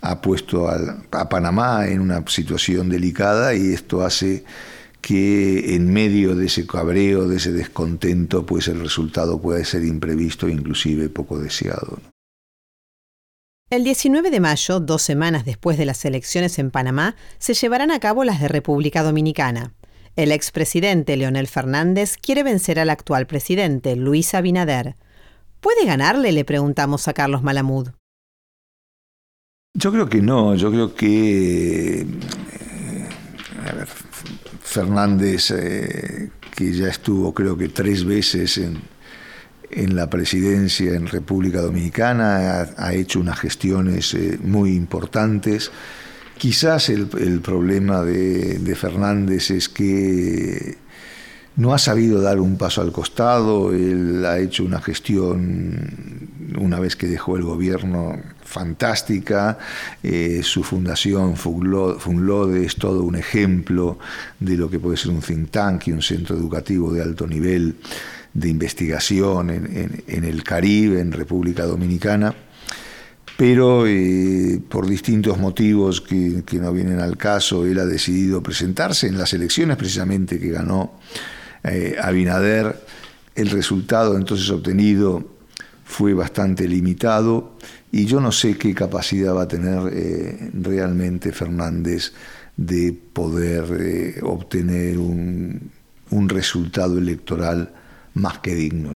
ha 0.00 0.20
puesto 0.20 0.68
a 0.68 1.28
Panamá 1.28 1.86
en 1.86 2.00
una 2.00 2.24
situación 2.26 2.88
delicada 2.88 3.54
y 3.54 3.72
esto 3.72 4.04
hace 4.04 4.44
que 5.06 5.74
en 5.74 5.92
medio 5.92 6.34
de 6.34 6.46
ese 6.46 6.66
cabreo, 6.66 7.28
de 7.28 7.36
ese 7.36 7.52
descontento, 7.52 8.46
pues 8.46 8.68
el 8.68 8.80
resultado 8.80 9.38
puede 9.38 9.66
ser 9.66 9.84
imprevisto 9.84 10.48
e 10.48 10.52
inclusive 10.52 11.10
poco 11.10 11.38
deseado. 11.38 11.98
El 13.68 13.84
19 13.84 14.30
de 14.30 14.40
mayo, 14.40 14.80
dos 14.80 15.02
semanas 15.02 15.44
después 15.44 15.76
de 15.76 15.84
las 15.84 16.02
elecciones 16.06 16.58
en 16.58 16.70
Panamá, 16.70 17.16
se 17.38 17.52
llevarán 17.52 17.90
a 17.90 18.00
cabo 18.00 18.24
las 18.24 18.40
de 18.40 18.48
República 18.48 19.02
Dominicana. 19.02 19.74
El 20.16 20.32
expresidente 20.32 21.18
Leonel 21.18 21.48
Fernández 21.48 22.16
quiere 22.16 22.42
vencer 22.42 22.78
al 22.78 22.88
actual 22.88 23.26
presidente, 23.26 23.96
Luis 23.96 24.32
Abinader. 24.32 24.96
¿Puede 25.60 25.84
ganarle? 25.84 26.32
Le 26.32 26.46
preguntamos 26.46 27.08
a 27.08 27.12
Carlos 27.12 27.42
Malamud. 27.42 27.90
Yo 29.74 29.92
creo 29.92 30.08
que 30.08 30.22
no, 30.22 30.54
yo 30.54 30.70
creo 30.70 30.94
que... 30.94 32.00
Eh, 32.00 33.08
a 33.66 33.72
ver, 33.72 33.88
Fernández, 34.74 35.52
eh, 35.52 36.30
que 36.56 36.72
ya 36.72 36.88
estuvo 36.88 37.32
creo 37.32 37.56
que 37.56 37.68
tres 37.68 38.04
veces 38.04 38.58
en, 38.58 38.82
la 39.94 40.10
presidencia 40.10 40.94
en 40.94 41.06
República 41.06 41.60
Dominicana, 41.60 42.66
ha, 42.76 42.94
hecho 42.94 43.20
unas 43.20 43.38
gestiones 43.38 44.14
eh, 44.14 44.38
muy 44.42 44.74
importantes. 44.74 45.70
Quizás 46.38 46.88
el, 46.88 47.06
problema 47.40 48.02
de, 48.02 48.74
Fernández 48.76 49.50
es 49.50 49.68
que 49.68 50.76
no 51.56 51.72
ha 51.72 51.78
sabido 51.78 52.20
dar 52.20 52.40
un 52.40 52.56
paso 52.56 52.82
al 52.82 52.90
costado, 52.90 53.72
él 53.72 54.24
ha 54.26 54.38
hecho 54.38 54.64
una 54.64 54.80
gestión, 54.80 56.28
una 56.58 56.80
vez 56.80 56.96
que 56.96 57.06
dejó 57.06 57.36
el 57.36 57.44
gobierno, 57.44 58.18
fantástica, 58.44 59.58
eh, 60.02 60.40
su 60.42 60.62
fundación 60.62 61.36
Funlode 61.36 62.64
es 62.64 62.76
todo 62.76 63.02
un 63.02 63.16
ejemplo 63.16 63.98
de 64.38 64.56
lo 64.56 64.68
que 64.68 64.78
puede 64.78 64.96
ser 64.96 65.10
un 65.10 65.20
think 65.20 65.50
tank 65.50 65.88
y 65.88 65.92
un 65.92 66.02
centro 66.02 66.36
educativo 66.36 66.92
de 66.92 67.02
alto 67.02 67.26
nivel 67.26 67.76
de 68.32 68.48
investigación 68.48 69.50
en, 69.50 70.24
el 70.24 70.42
Caribe, 70.42 71.00
en 71.00 71.12
República 71.12 71.64
Dominicana. 71.64 72.34
Pero 73.36 73.86
eh, 73.86 74.60
por 74.68 74.86
distintos 74.86 75.38
motivos 75.38 76.00
que, 76.00 76.42
no 76.52 76.72
vienen 76.72 77.00
al 77.00 77.16
caso, 77.16 77.64
él 77.64 77.78
ha 77.78 77.86
decidido 77.86 78.42
presentarse 78.42 79.08
en 79.08 79.18
las 79.18 79.32
elecciones 79.32 79.76
precisamente 79.76 80.38
que 80.38 80.50
ganó 80.50 80.92
eh, 81.64 81.96
Abinader. 82.00 82.78
El 83.34 83.50
resultado 83.50 84.16
entonces 84.16 84.48
obtenido 84.50 85.24
fue 85.84 86.14
bastante 86.14 86.68
limitado 86.68 87.56
y 87.92 88.06
yo 88.06 88.20
no 88.20 88.32
sé 88.32 88.56
qué 88.56 88.74
capacidad 88.74 89.34
va 89.34 89.42
a 89.42 89.48
tener 89.48 89.92
eh, 89.92 90.50
realmente 90.54 91.32
Fernández 91.32 92.12
de 92.56 92.92
poder 93.12 93.64
eh, 93.80 94.20
obtener 94.22 94.98
un, 94.98 95.70
un 96.10 96.28
resultado 96.28 96.98
electoral 96.98 97.72
más 98.14 98.38
que 98.38 98.54
digno. 98.54 98.93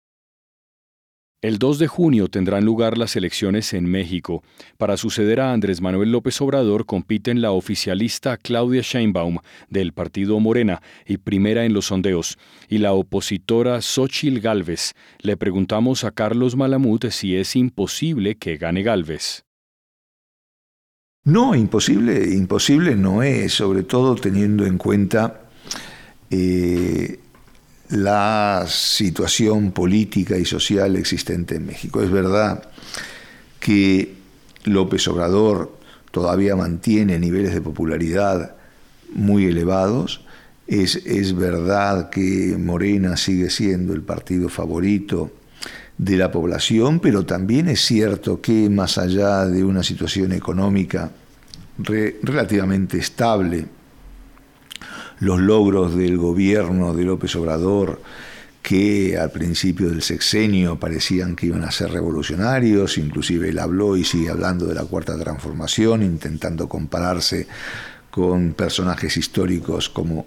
El 1.45 1.59
2 1.59 1.79
de 1.79 1.89
junio 1.89 2.29
tendrán 2.29 2.65
lugar 2.65 2.97
las 2.97 3.17
elecciones 3.17 3.75
en 3.75 3.85
México. 3.85 4.43
Para 4.79 4.97
suceder 4.97 5.41
a 5.41 5.53
Andrés 5.53 5.83
Manuel 5.83 6.11
López 6.11 6.41
Obrador 6.41 6.87
compiten 6.87 7.43
la 7.43 7.51
oficialista 7.51 8.39
Claudia 8.39 8.81
Sheinbaum 8.81 9.37
del 9.69 9.93
partido 9.93 10.41
Morena 10.41 10.81
y 11.07 11.19
primera 11.19 11.67
en 11.67 11.75
los 11.75 11.89
sondeos, 11.89 12.39
y 12.67 12.79
la 12.79 12.95
opositora 12.95 13.83
Xochil 13.83 14.41
Gálvez. 14.41 14.95
Le 15.21 15.37
preguntamos 15.37 16.05
a 16.05 16.13
Carlos 16.13 16.57
Malamut 16.57 17.11
si 17.11 17.37
es 17.37 17.57
imposible 17.57 18.37
que 18.37 18.57
gane 18.57 18.83
Gálvez. 18.83 19.45
No, 21.25 21.55
imposible, 21.55 22.35
imposible 22.35 22.97
no 22.97 23.23
es, 23.23 23.53
sobre 23.53 23.83
todo 23.83 24.15
teniendo 24.15 24.65
en 24.65 24.79
cuenta 24.79 25.43
eh, 26.31 27.19
la 27.95 28.67
situación 28.69 29.73
política 29.73 30.37
y 30.37 30.45
social 30.45 30.97
existente 30.97 31.57
en 31.57 31.67
México. 31.67 32.03
Es 32.03 32.11
verdad 32.11 32.65
que 33.61 34.15
López 34.65 35.07
Obrador 35.09 35.79
todavía 36.11 36.57
mantiene 36.57 37.19
niveles 37.19 37.55
de 37.55 37.61
popularidad 37.61 38.57
muy 39.13 39.47
elevados. 39.47 40.23
Es, 40.67 40.97
es 40.97 41.37
verdad 41.37 42.11
que 42.11 42.57
Morena 42.59 43.17
sigue 43.17 43.51
siendo 43.51 43.93
el 43.93 44.03
partido 44.03 44.49
favorito 44.49 45.31
de 45.97 46.17
la 46.17 46.33
población, 46.33 46.99
pero 46.99 47.25
también 47.25 47.69
es 47.69 47.81
cierto 47.81 48.41
que 48.41 48.69
más 48.71 48.99
allá 48.99 49.47
de 49.47 49.63
una 49.63 49.83
situación 49.83 50.33
económica 50.33 51.13
relativamente 51.79 52.99
estable, 52.99 53.67
los 55.21 55.41
logros 55.41 55.95
del 55.95 56.17
gobierno 56.19 56.95
de 56.95 57.05
López 57.05 57.35
Obrador, 57.37 58.01
que 58.63 59.19
al 59.19 59.31
principio 59.31 59.91
del 59.91 60.03
sexenio 60.03 60.81
parecían 60.81 61.37
que 61.37 61.47
iban 61.47 61.65
a 61.65 61.71
ser 61.71 61.91
revolucionarios, 61.91 62.97
inclusive 62.97 63.51
él 63.51 63.59
habló 63.59 63.97
y 63.97 64.05
sigue 64.05 64.31
hablando 64.31 64.65
de 64.67 64.75
la 64.75 64.85
cuarta 64.85 65.19
transformación, 65.19 66.03
intentando 66.03 66.67
compararse 66.67 67.47
con 68.11 68.55
personajes 68.55 69.17
históricos 69.17 69.91
como, 69.91 70.25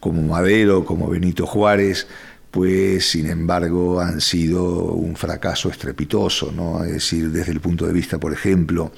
como 0.00 0.22
Madero, 0.22 0.84
como 0.84 1.08
Benito 1.08 1.46
Juárez, 1.46 2.06
pues 2.50 3.08
sin 3.08 3.30
embargo 3.30 4.00
han 4.00 4.20
sido 4.20 4.92
un 4.92 5.16
fracaso 5.16 5.70
estrepitoso, 5.70 6.52
¿no? 6.52 6.84
es 6.84 6.92
decir, 6.92 7.30
desde 7.30 7.52
el 7.52 7.60
punto 7.60 7.86
de 7.86 7.94
vista, 7.94 8.20
por 8.20 8.34
ejemplo, 8.34 8.92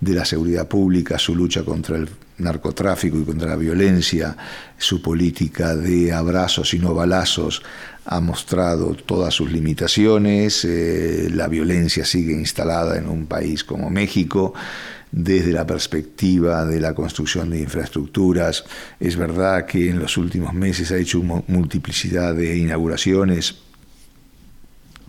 de 0.00 0.14
la 0.14 0.24
seguridad 0.24 0.68
pública, 0.68 1.18
su 1.18 1.34
lucha 1.34 1.64
contra 1.64 1.96
el 1.96 2.08
narcotráfico 2.40 3.18
y 3.18 3.24
contra 3.24 3.50
la 3.50 3.56
violencia, 3.56 4.36
su 4.78 5.02
política 5.02 5.76
de 5.76 6.12
abrazos 6.12 6.74
y 6.74 6.78
no 6.78 6.94
balazos 6.94 7.62
ha 8.04 8.20
mostrado 8.20 8.94
todas 8.94 9.34
sus 9.34 9.52
limitaciones, 9.52 10.64
eh, 10.64 11.28
la 11.32 11.48
violencia 11.48 12.04
sigue 12.04 12.32
instalada 12.32 12.98
en 12.98 13.08
un 13.08 13.26
país 13.26 13.62
como 13.62 13.90
México, 13.90 14.54
desde 15.12 15.52
la 15.52 15.66
perspectiva 15.66 16.64
de 16.64 16.80
la 16.80 16.94
construcción 16.94 17.50
de 17.50 17.60
infraestructuras. 17.60 18.64
Es 18.98 19.16
verdad 19.16 19.66
que 19.66 19.90
en 19.90 19.98
los 19.98 20.16
últimos 20.16 20.54
meses 20.54 20.92
ha 20.92 20.96
hecho 20.96 21.22
multiplicidad 21.22 22.34
de 22.34 22.56
inauguraciones, 22.56 23.56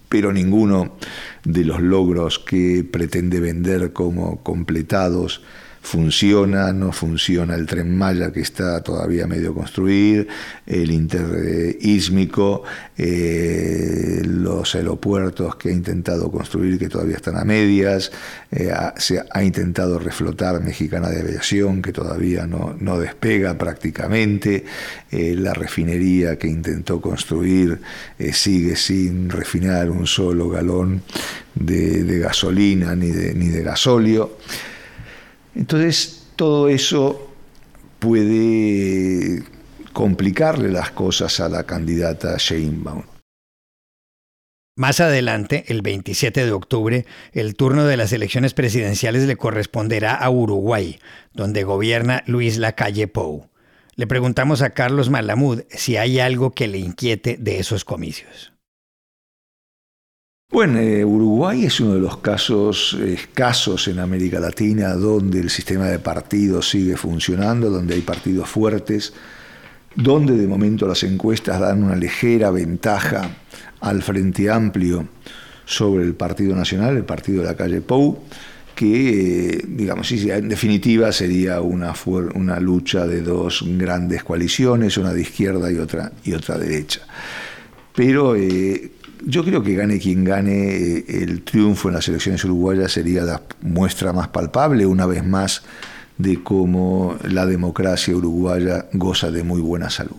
pero 0.10 0.34
ninguno 0.34 0.98
de 1.44 1.64
los 1.64 1.82
logros 1.82 2.40
que 2.40 2.84
pretende 2.84 3.40
vender 3.40 3.94
como 3.94 4.44
completados 4.44 5.42
funciona, 5.82 6.72
no 6.74 6.92
funciona 6.92 7.56
el 7.56 7.66
tren 7.66 7.98
Maya 7.98 8.32
que 8.32 8.42
está 8.42 8.82
todavía 8.82 9.26
medio 9.26 9.54
construir, 9.54 10.28
el 10.66 10.92
interísmico, 10.92 12.64
eh, 12.98 14.22
los 14.24 14.76
aeropuertos 14.76 15.56
que 15.56 15.70
ha 15.70 15.72
intentado 15.72 16.32
construir 16.32 16.78
que 16.78 16.88
todavía 16.88 17.16
están 17.16 17.38
a 17.38 17.44
medias, 17.44 18.12
eh, 18.52 18.72
se 18.98 19.24
ha 19.30 19.44
intentado 19.44 19.98
reflotar 19.98 20.62
Mexicana 20.62 21.10
de 21.10 21.22
Aviación 21.22 21.82
que 21.82 21.92
todavía 21.92 22.46
no, 22.46 22.76
no 22.80 23.00
despega 23.00 23.58
prácticamente, 23.58 24.64
eh, 25.12 25.36
la 25.36 25.54
refinería 25.54 26.38
que 26.38 26.48
intentó 26.48 27.02
construir 27.02 27.82
sigue 28.32 28.76
sin 28.76 29.30
refinar 29.30 29.90
un 29.90 30.06
solo 30.06 30.48
galón 30.50 31.02
de, 31.56 32.20
gasolina 32.20 32.96
ni 32.96 33.10
de, 33.10 33.34
ni 33.34 33.48
de 33.48 33.64
gasóleo. 33.64 34.38
Entonces, 35.56 36.28
todo 36.36 36.70
eso 36.70 37.32
puede 38.00 39.44
complicarle 39.94 40.70
las 40.70 40.92
cosas 40.92 41.40
a 41.40 41.50
la 41.50 41.64
candidata 41.64 42.36
Sheinbaum. 42.38 43.04
Más 44.78 45.02
adelante, 45.02 45.66
el 45.68 45.82
27 45.82 46.46
de 46.46 46.52
octubre, 46.54 47.06
el 47.34 47.56
turno 47.56 47.86
de 47.86 47.98
las 47.98 48.14
elecciones 48.14 48.54
presidenciales 48.54 49.24
le 49.24 49.36
corresponderá 49.36 50.16
a 50.16 50.30
Uruguay, 50.30 51.00
donde 51.34 51.64
gobierna 51.64 52.24
Luis 52.26 52.58
Lacalle 52.58 53.08
Pou. 53.08 53.50
Le 53.96 54.08
preguntamos 54.08 54.62
a 54.62 54.72
Carlos 54.72 55.10
Malamud 55.10 55.64
si 55.70 55.98
hay 55.98 56.20
algo 56.20 56.52
que 56.52 56.68
le 56.68 56.80
inquiete 56.80 57.38
de 57.38 57.60
esos 57.60 57.84
comicios. 57.84 58.51
Bueno, 60.52 60.80
eh, 60.80 61.06
Uruguay 61.06 61.64
es 61.64 61.80
uno 61.80 61.94
de 61.94 62.02
los 62.02 62.18
casos 62.18 62.98
escasos 63.02 63.88
en 63.88 64.00
América 64.00 64.38
Latina 64.38 64.96
donde 64.96 65.40
el 65.40 65.50
sistema 65.50 65.86
de 65.86 65.98
partidos 65.98 66.70
sigue 66.70 66.98
funcionando, 66.98 67.70
donde 67.70 67.94
hay 67.94 68.02
partidos 68.02 68.50
fuertes, 68.50 69.14
donde 69.96 70.36
de 70.36 70.48
momento 70.48 70.86
las 70.90 71.04
encuestas 71.04 71.58
dan 71.58 71.82
una 71.86 71.96
ligera 71.96 72.52
ventaja 72.52 73.30
al 73.80 74.04
Frente 74.04 74.52
Amplio 74.52 75.08
sobre 75.64 76.04
el 76.04 76.16
Partido 76.16 76.54
Nacional, 76.54 76.98
el 76.98 77.06
partido 77.06 77.44
de 77.44 77.48
la 77.48 77.56
calle 77.56 77.80
Pou, 77.80 78.20
que, 78.76 79.52
eh, 79.52 79.62
digamos, 79.66 80.12
en 80.12 80.50
definitiva 80.50 81.14
sería 81.14 81.62
una, 81.62 81.94
lucha 82.60 83.08
de 83.08 83.22
dos 83.22 83.64
grandes 83.66 84.26
coaliciones, 84.26 84.98
una 84.98 85.14
de 85.14 85.22
izquierda 85.22 85.72
y 85.72 85.78
otra, 85.78 86.12
y 86.26 86.32
derecha. 86.32 87.04
Pero 87.96 88.36
eh, 88.36 88.92
yo 89.26 89.44
creo 89.44 89.64
que 89.64 89.76
gane 89.76 90.00
quien 90.00 90.24
gane, 90.24 90.76
eh, 90.76 91.06
el 91.08 91.44
triunfo 91.44 91.90
en 91.90 91.96
las 91.96 92.08
elecciones 92.08 92.44
uruguayas 92.46 92.92
sería 92.92 93.24
la 93.24 93.42
muestra 93.62 94.14
más 94.14 94.30
palpable, 94.30 94.86
una 94.86 95.06
vez 95.06 95.26
más, 95.26 95.64
de 96.18 96.44
cómo 96.44 97.18
la 97.24 97.46
democracia 97.46 98.16
uruguaya 98.16 98.88
goza 98.94 99.32
de 99.32 99.44
muy 99.44 99.62
buena 99.62 99.90
salud. 99.90 100.18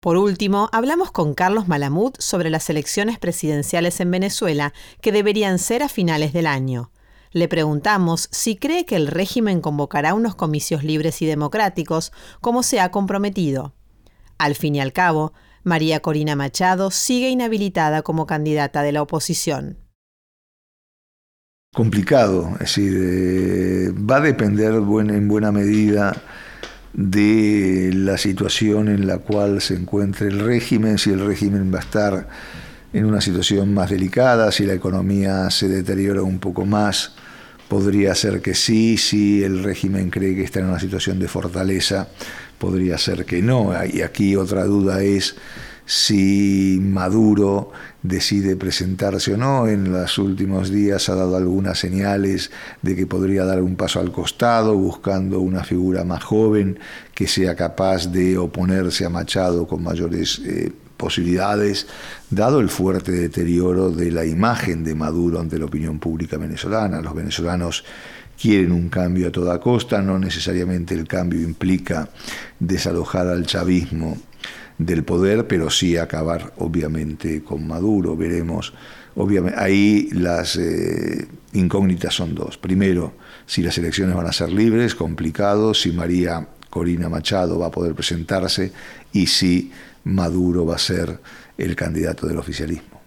Por 0.00 0.16
último, 0.16 0.68
hablamos 0.72 1.10
con 1.10 1.34
Carlos 1.34 1.66
Malamud 1.66 2.12
sobre 2.18 2.50
las 2.50 2.70
elecciones 2.70 3.18
presidenciales 3.18 3.98
en 4.00 4.10
Venezuela, 4.10 4.72
que 5.00 5.10
deberían 5.10 5.58
ser 5.58 5.82
a 5.82 5.88
finales 5.88 6.32
del 6.32 6.46
año. 6.46 6.92
Le 7.32 7.48
preguntamos 7.48 8.28
si 8.30 8.56
cree 8.56 8.86
que 8.86 8.96
el 8.96 9.08
régimen 9.08 9.60
convocará 9.60 10.14
unos 10.14 10.34
comicios 10.34 10.84
libres 10.84 11.20
y 11.20 11.26
democráticos, 11.26 12.12
como 12.40 12.62
se 12.62 12.80
ha 12.80 12.90
comprometido. 12.90 13.74
Al 14.38 14.54
fin 14.54 14.76
y 14.76 14.80
al 14.80 14.92
cabo, 14.92 15.32
María 15.68 16.00
Corina 16.00 16.34
Machado 16.34 16.90
sigue 16.90 17.28
inhabilitada 17.28 18.02
como 18.02 18.26
candidata 18.26 18.82
de 18.82 18.90
la 18.90 19.02
oposición. 19.02 19.78
Complicado, 21.72 22.48
es 22.54 22.60
decir, 22.60 22.98
eh, 22.98 23.92
va 23.92 24.16
a 24.16 24.20
depender 24.20 24.72
en 24.74 25.28
buena 25.28 25.52
medida 25.52 26.16
de 26.94 27.92
la 27.94 28.18
situación 28.18 28.88
en 28.88 29.06
la 29.06 29.18
cual 29.18 29.60
se 29.60 29.74
encuentre 29.74 30.28
el 30.28 30.40
régimen, 30.40 30.98
si 30.98 31.10
el 31.10 31.24
régimen 31.24 31.72
va 31.72 31.78
a 31.78 31.82
estar 31.82 32.28
en 32.92 33.04
una 33.04 33.20
situación 33.20 33.74
más 33.74 33.90
delicada, 33.90 34.50
si 34.50 34.64
la 34.64 34.72
economía 34.72 35.50
se 35.50 35.68
deteriora 35.68 36.22
un 36.22 36.38
poco 36.38 36.64
más, 36.64 37.12
podría 37.68 38.14
ser 38.14 38.40
que 38.40 38.54
sí, 38.54 38.96
si 38.96 39.42
el 39.44 39.62
régimen 39.62 40.10
cree 40.10 40.34
que 40.34 40.44
está 40.44 40.60
en 40.60 40.66
una 40.66 40.80
situación 40.80 41.18
de 41.18 41.28
fortaleza, 41.28 42.08
podría 42.58 42.98
ser 42.98 43.24
que 43.24 43.42
no. 43.42 43.72
Y 43.86 44.02
aquí 44.02 44.36
otra 44.36 44.64
duda 44.64 45.02
es 45.02 45.36
si 45.88 46.78
Maduro 46.82 47.72
decide 48.02 48.56
presentarse 48.56 49.34
o 49.34 49.36
no. 49.36 49.68
En 49.68 49.90
los 49.90 50.18
últimos 50.18 50.70
días 50.70 51.08
ha 51.08 51.14
dado 51.14 51.36
algunas 51.36 51.78
señales 51.78 52.50
de 52.82 52.94
que 52.94 53.06
podría 53.06 53.44
dar 53.44 53.62
un 53.62 53.76
paso 53.76 54.00
al 54.00 54.12
costado, 54.12 54.74
buscando 54.74 55.40
una 55.40 55.64
figura 55.64 56.04
más 56.04 56.22
joven 56.22 56.78
que 57.14 57.26
sea 57.26 57.54
capaz 57.54 58.06
de 58.12 58.36
oponerse 58.36 59.06
a 59.06 59.08
Machado 59.08 59.66
con 59.66 59.82
mayores 59.82 60.40
eh, 60.44 60.72
posibilidades, 60.98 61.86
dado 62.28 62.60
el 62.60 62.68
fuerte 62.68 63.12
deterioro 63.12 63.90
de 63.90 64.10
la 64.10 64.26
imagen 64.26 64.84
de 64.84 64.94
Maduro 64.94 65.40
ante 65.40 65.58
la 65.58 65.64
opinión 65.64 65.98
pública 65.98 66.36
venezolana. 66.36 67.00
Los 67.00 67.14
venezolanos 67.14 67.84
quieren 68.40 68.72
un 68.72 68.90
cambio 68.90 69.28
a 69.28 69.32
toda 69.32 69.58
costa, 69.60 70.02
no 70.02 70.18
necesariamente 70.18 70.94
el 70.94 71.08
cambio 71.08 71.40
implica 71.40 72.10
desalojar 72.58 73.28
al 73.28 73.46
chavismo 73.46 74.18
del 74.76 75.04
poder, 75.04 75.46
pero 75.46 75.70
sí 75.70 75.96
acabar 75.96 76.52
obviamente 76.58 77.42
con 77.42 77.66
Maduro, 77.66 78.16
veremos. 78.16 78.74
Obviamente, 79.16 79.58
ahí 79.58 80.08
las 80.12 80.56
eh, 80.56 81.26
incógnitas 81.52 82.14
son 82.14 82.34
dos. 82.34 82.58
Primero, 82.58 83.14
si 83.46 83.62
las 83.62 83.76
elecciones 83.78 84.14
van 84.14 84.26
a 84.26 84.32
ser 84.32 84.52
libres, 84.52 84.94
complicado, 84.94 85.74
si 85.74 85.90
María 85.90 86.46
Corina 86.70 87.08
Machado 87.08 87.58
va 87.58 87.66
a 87.66 87.70
poder 87.70 87.94
presentarse 87.94 88.72
y 89.12 89.26
si 89.26 89.72
Maduro 90.08 90.64
va 90.64 90.76
a 90.76 90.78
ser 90.78 91.20
el 91.58 91.76
candidato 91.76 92.26
del 92.26 92.38
oficialismo. 92.38 93.02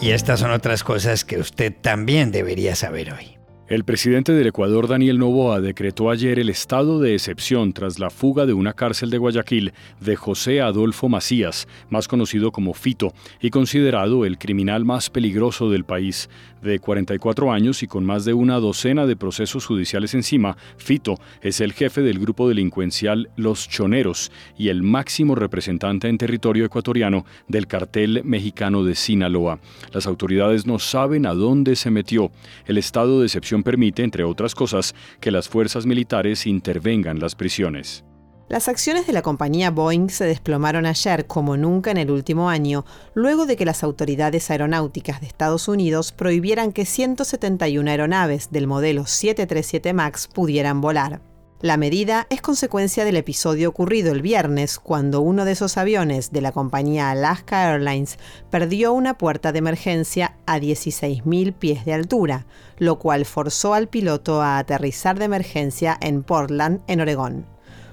Y 0.00 0.12
estas 0.12 0.40
son 0.40 0.52
otras 0.52 0.82
cosas 0.82 1.24
que 1.24 1.38
usted 1.38 1.74
también 1.82 2.30
debería 2.30 2.74
saber 2.74 3.12
hoy. 3.12 3.39
El 3.70 3.84
presidente 3.84 4.32
del 4.32 4.48
Ecuador, 4.48 4.88
Daniel 4.88 5.20
Novoa, 5.20 5.60
decretó 5.60 6.10
ayer 6.10 6.40
el 6.40 6.48
estado 6.48 6.98
de 6.98 7.14
excepción 7.14 7.72
tras 7.72 8.00
la 8.00 8.10
fuga 8.10 8.44
de 8.44 8.52
una 8.52 8.72
cárcel 8.72 9.10
de 9.10 9.18
Guayaquil 9.18 9.72
de 10.00 10.16
José 10.16 10.60
Adolfo 10.60 11.08
Macías, 11.08 11.68
más 11.88 12.08
conocido 12.08 12.50
como 12.50 12.74
Fito, 12.74 13.14
y 13.40 13.50
considerado 13.50 14.24
el 14.24 14.38
criminal 14.38 14.84
más 14.84 15.08
peligroso 15.08 15.70
del 15.70 15.84
país. 15.84 16.28
De 16.62 16.80
44 16.80 17.52
años 17.52 17.84
y 17.84 17.86
con 17.86 18.04
más 18.04 18.24
de 18.24 18.34
una 18.34 18.58
docena 18.58 19.06
de 19.06 19.14
procesos 19.14 19.64
judiciales 19.66 20.14
encima, 20.14 20.56
Fito 20.76 21.14
es 21.40 21.60
el 21.60 21.72
jefe 21.72 22.02
del 22.02 22.18
grupo 22.18 22.48
delincuencial 22.48 23.30
Los 23.36 23.68
Choneros 23.68 24.32
y 24.58 24.68
el 24.68 24.82
máximo 24.82 25.36
representante 25.36 26.08
en 26.08 26.18
territorio 26.18 26.64
ecuatoriano 26.64 27.24
del 27.46 27.68
cartel 27.68 28.22
mexicano 28.24 28.82
de 28.82 28.96
Sinaloa. 28.96 29.60
Las 29.92 30.08
autoridades 30.08 30.66
no 30.66 30.80
saben 30.80 31.24
a 31.24 31.34
dónde 31.34 31.76
se 31.76 31.90
metió. 31.90 32.32
El 32.66 32.76
estado 32.76 33.20
de 33.20 33.26
excepción 33.26 33.59
permite, 33.62 34.02
entre 34.02 34.24
otras 34.24 34.54
cosas, 34.54 34.94
que 35.20 35.30
las 35.30 35.48
fuerzas 35.48 35.86
militares 35.86 36.46
intervengan 36.46 37.20
las 37.20 37.34
prisiones. 37.34 38.04
Las 38.50 38.66
acciones 38.66 39.06
de 39.06 39.12
la 39.12 39.22
compañía 39.22 39.70
Boeing 39.70 40.08
se 40.08 40.24
desplomaron 40.24 40.84
ayer 40.84 41.28
como 41.28 41.56
nunca 41.56 41.92
en 41.92 41.98
el 41.98 42.10
último 42.10 42.50
año, 42.50 42.84
luego 43.14 43.46
de 43.46 43.54
que 43.54 43.64
las 43.64 43.84
autoridades 43.84 44.50
aeronáuticas 44.50 45.20
de 45.20 45.28
Estados 45.28 45.68
Unidos 45.68 46.10
prohibieran 46.10 46.72
que 46.72 46.84
171 46.84 47.88
aeronaves 47.88 48.50
del 48.50 48.66
modelo 48.66 49.06
737 49.06 49.92
MAX 49.92 50.26
pudieran 50.26 50.80
volar. 50.80 51.20
La 51.62 51.76
medida 51.76 52.26
es 52.30 52.40
consecuencia 52.40 53.04
del 53.04 53.18
episodio 53.18 53.68
ocurrido 53.68 54.12
el 54.12 54.22
viernes 54.22 54.78
cuando 54.78 55.20
uno 55.20 55.44
de 55.44 55.52
esos 55.52 55.76
aviones 55.76 56.32
de 56.32 56.40
la 56.40 56.52
compañía 56.52 57.10
Alaska 57.10 57.70
Airlines 57.70 58.18
perdió 58.48 58.94
una 58.94 59.18
puerta 59.18 59.52
de 59.52 59.58
emergencia 59.58 60.38
a 60.46 60.58
16.000 60.58 61.52
pies 61.52 61.84
de 61.84 61.92
altura, 61.92 62.46
lo 62.78 62.98
cual 62.98 63.26
forzó 63.26 63.74
al 63.74 63.88
piloto 63.88 64.40
a 64.40 64.56
aterrizar 64.56 65.18
de 65.18 65.26
emergencia 65.26 65.98
en 66.00 66.22
Portland, 66.22 66.80
en 66.86 67.02
Oregón. 67.02 67.44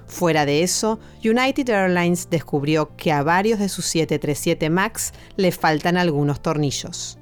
Fuera 0.06 0.46
de 0.46 0.64
eso, 0.64 0.98
United 1.26 1.68
Airlines 1.68 2.30
descubrió 2.30 2.96
que 2.96 3.12
a 3.12 3.22
varios 3.22 3.60
de 3.60 3.68
sus 3.68 3.86
737 3.88 4.70
MAX 4.70 5.12
le 5.36 5.52
faltan 5.52 5.98
algunos 5.98 6.42
tornillos. 6.42 7.20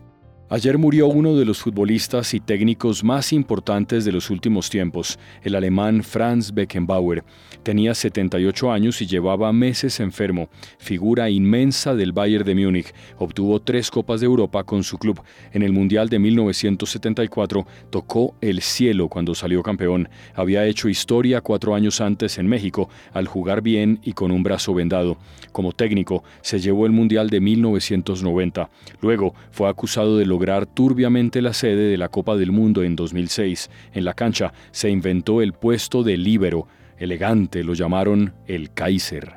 Ayer 0.47 0.77
murió 0.77 1.07
uno 1.07 1.35
de 1.35 1.43
los 1.43 1.57
futbolistas 1.57 2.35
y 2.35 2.39
técnicos 2.39 3.03
más 3.03 3.33
importantes 3.33 4.05
de 4.05 4.11
los 4.11 4.29
últimos 4.29 4.69
tiempos, 4.69 5.17
el 5.41 5.55
alemán 5.55 6.03
Franz 6.03 6.53
Beckenbauer. 6.53 7.23
Tenía 7.63 7.95
78 7.95 8.71
años 8.71 9.01
y 9.01 9.07
llevaba 9.07 9.51
meses 9.51 9.99
enfermo, 9.99 10.49
figura 10.77 11.31
inmensa 11.31 11.95
del 11.95 12.11
Bayern 12.11 12.45
de 12.45 12.53
Múnich. 12.53 12.93
Obtuvo 13.17 13.59
tres 13.59 13.89
Copas 13.89 14.19
de 14.19 14.27
Europa 14.27 14.63
con 14.63 14.83
su 14.83 14.99
club. 14.99 15.19
En 15.51 15.63
el 15.63 15.73
Mundial 15.73 16.09
de 16.09 16.19
1974 16.19 17.65
tocó 17.89 18.35
el 18.39 18.61
cielo 18.61 19.09
cuando 19.09 19.33
salió 19.33 19.63
campeón. 19.63 20.09
Había 20.35 20.67
hecho 20.67 20.89
historia 20.89 21.41
cuatro 21.41 21.73
años 21.73 22.01
antes 22.01 22.37
en 22.37 22.45
México 22.45 22.87
al 23.13 23.25
jugar 23.27 23.63
bien 23.63 23.99
y 24.03 24.13
con 24.13 24.29
un 24.29 24.43
brazo 24.43 24.75
vendado. 24.75 25.17
Como 25.51 25.71
técnico, 25.71 26.23
se 26.41 26.59
llevó 26.59 26.85
el 26.85 26.91
Mundial 26.91 27.31
de 27.31 27.41
1990. 27.41 28.69
Luego 29.01 29.33
fue 29.49 29.67
acusado 29.67 30.19
de 30.19 30.34
lograr 30.35 30.65
turbiamente 30.65 31.41
la 31.41 31.53
sede 31.53 31.89
de 31.89 31.97
la 31.97 32.09
Copa 32.09 32.35
del 32.35 32.51
Mundo 32.51 32.83
en 32.83 32.97
2006. 32.97 33.69
En 33.93 34.03
la 34.03 34.13
cancha 34.13 34.51
se 34.71 34.89
inventó 34.89 35.41
el 35.41 35.53
puesto 35.53 36.03
de 36.03 36.17
líbero. 36.17 36.67
Elegante 36.97 37.63
lo 37.63 37.73
llamaron 37.73 38.33
el 38.45 38.73
Kaiser. 38.73 39.35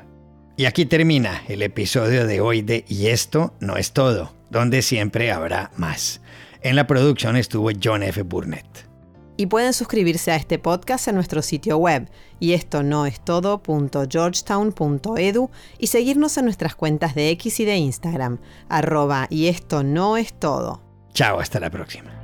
Y 0.56 0.64
aquí 0.64 0.86
termina 0.86 1.44
el 1.46 1.62
episodio 1.62 2.26
de 2.26 2.40
hoy 2.40 2.62
de 2.62 2.84
Y 2.88 3.06
esto 3.06 3.54
no 3.60 3.76
es 3.76 3.92
todo, 3.92 4.34
donde 4.50 4.82
siempre 4.82 5.30
habrá 5.30 5.70
más. 5.76 6.20
En 6.62 6.74
la 6.74 6.88
producción 6.88 7.36
estuvo 7.36 7.70
John 7.80 8.02
F. 8.02 8.22
Burnett. 8.22 8.88
Y 9.36 9.46
pueden 9.46 9.72
suscribirse 9.72 10.32
a 10.32 10.36
este 10.36 10.58
podcast 10.58 11.06
en 11.06 11.14
nuestro 11.14 11.42
sitio 11.42 11.78
web 11.78 12.10
y 12.40 12.54
esto 12.54 12.82
no 12.82 13.06
es 13.06 13.20
todo.georgetown.edu 13.20 15.50
y 15.78 15.86
seguirnos 15.86 16.36
en 16.38 16.44
nuestras 16.44 16.74
cuentas 16.74 17.14
de 17.14 17.30
X 17.30 17.60
y 17.60 17.64
de 17.64 17.76
Instagram, 17.76 18.40
arroba 18.68 19.28
y 19.30 19.46
esto 19.46 19.84
no 19.84 20.16
es 20.16 20.32
todo. 20.32 20.87
Chao, 21.18 21.40
hasta 21.40 21.58
la 21.58 21.68
próxima. 21.68 22.17